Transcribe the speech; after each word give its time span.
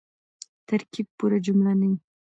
ترکیب 0.67 1.07
پوره 1.17 1.37
جمله 1.45 1.71
نه 1.79 1.87
يي. 1.91 1.95